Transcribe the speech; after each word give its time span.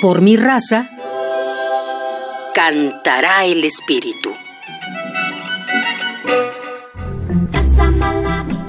Por 0.00 0.22
mi 0.22 0.34
raza, 0.34 0.88
cantará 2.54 3.44
el 3.44 3.64
espíritu. 3.64 4.30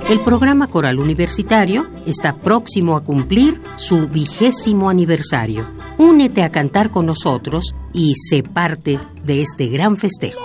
El 0.10 0.20
programa 0.20 0.67
coral 0.67 0.99
universitario 0.99 1.90
está 2.06 2.36
próximo 2.36 2.97
a 2.97 3.06
cumplir 3.06 3.62
su 3.78 4.10
vigésimo 4.10 4.90
aniversario. 4.90 5.65
Únete 5.97 6.44
a 6.44 6.52
cantar 6.52 6.90
con 6.92 7.06
nosotros 7.06 7.76
y 7.94 8.16
sé 8.16 8.44
parte 8.44 9.00
de 9.24 9.42
este 9.42 9.68
gran 9.68 9.96
festejo. 9.96 10.42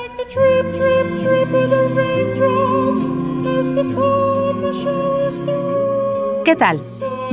¿Qué 6.45 6.55
tal? 6.57 6.81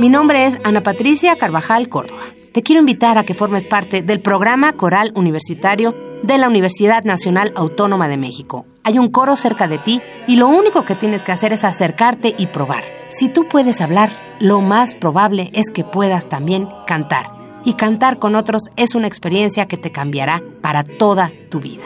Mi 0.00 0.08
nombre 0.08 0.46
es 0.48 0.58
Ana 0.64 0.82
Patricia 0.82 1.36
Carvajal 1.36 1.88
Córdoba. 1.88 2.22
Te 2.54 2.62
quiero 2.62 2.78
invitar 2.78 3.18
a 3.18 3.24
que 3.24 3.34
formes 3.34 3.64
parte 3.64 4.02
del 4.02 4.20
programa 4.20 4.74
coral 4.74 5.10
universitario 5.16 5.92
de 6.22 6.38
la 6.38 6.46
Universidad 6.46 7.02
Nacional 7.02 7.52
Autónoma 7.56 8.06
de 8.06 8.16
México. 8.16 8.64
Hay 8.84 8.96
un 9.00 9.08
coro 9.08 9.34
cerca 9.34 9.66
de 9.66 9.78
ti 9.78 10.00
y 10.28 10.36
lo 10.36 10.46
único 10.46 10.84
que 10.84 10.94
tienes 10.94 11.24
que 11.24 11.32
hacer 11.32 11.52
es 11.52 11.64
acercarte 11.64 12.32
y 12.38 12.46
probar. 12.46 12.84
Si 13.08 13.28
tú 13.28 13.48
puedes 13.48 13.80
hablar, 13.80 14.36
lo 14.38 14.60
más 14.60 14.94
probable 14.94 15.50
es 15.52 15.72
que 15.72 15.82
puedas 15.82 16.28
también 16.28 16.68
cantar. 16.86 17.26
Y 17.64 17.72
cantar 17.72 18.20
con 18.20 18.36
otros 18.36 18.62
es 18.76 18.94
una 18.94 19.08
experiencia 19.08 19.66
que 19.66 19.76
te 19.76 19.90
cambiará 19.90 20.40
para 20.60 20.84
toda 20.84 21.32
tu 21.50 21.58
vida. 21.58 21.82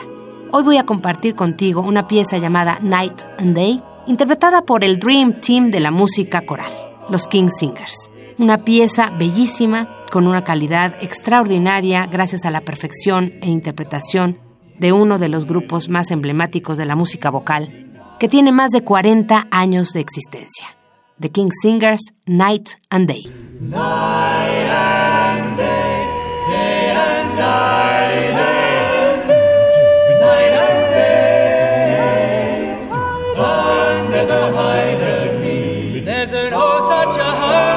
Hoy 0.52 0.64
voy 0.64 0.76
a 0.76 0.84
compartir 0.84 1.34
contigo 1.34 1.80
una 1.80 2.06
pieza 2.08 2.36
llamada 2.36 2.78
Night 2.82 3.22
and 3.38 3.56
Day, 3.56 3.82
interpretada 4.06 4.60
por 4.66 4.84
el 4.84 4.98
Dream 4.98 5.40
Team 5.40 5.70
de 5.70 5.80
la 5.80 5.92
música 5.92 6.44
coral, 6.44 6.72
los 7.08 7.26
King 7.26 7.48
Singers. 7.48 8.10
Una 8.38 8.58
pieza 8.58 9.10
bellísima, 9.10 9.88
con 10.12 10.28
una 10.28 10.44
calidad 10.44 10.94
extraordinaria 11.00 12.06
gracias 12.06 12.44
a 12.44 12.52
la 12.52 12.60
perfección 12.60 13.34
e 13.42 13.48
interpretación 13.48 14.38
de 14.78 14.92
uno 14.92 15.18
de 15.18 15.28
los 15.28 15.44
grupos 15.44 15.88
más 15.88 16.12
emblemáticos 16.12 16.78
de 16.78 16.86
la 16.86 16.94
música 16.94 17.30
vocal, 17.30 18.14
que 18.20 18.28
tiene 18.28 18.52
más 18.52 18.70
de 18.70 18.84
40 18.84 19.48
años 19.50 19.92
de 19.92 20.00
existencia. 20.00 20.68
The 21.18 21.30
King 21.30 21.50
Singers, 21.50 22.12
Night 22.26 22.68
and 22.90 23.08
Day. 23.08 23.24
Night 23.60 24.70
and 24.70 25.56
day, 25.56 26.06
day 26.48 26.90
and 26.90 27.36
night, 27.36 27.98
such 36.88 37.18
a 37.18 37.67